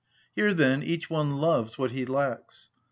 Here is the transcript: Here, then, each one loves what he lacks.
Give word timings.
Here, 0.35 0.51
then, 0.55 0.81
each 0.81 1.11
one 1.11 1.35
loves 1.35 1.77
what 1.77 1.91
he 1.91 2.07
lacks. 2.07 2.71